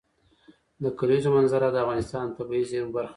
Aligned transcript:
د 0.83 0.85
کلیزو 0.99 1.29
منظره 1.37 1.67
د 1.71 1.77
افغانستان 1.83 2.25
د 2.27 2.31
طبیعي 2.37 2.63
زیرمو 2.71 2.93
برخه 2.97 3.07
ده. 3.07 3.09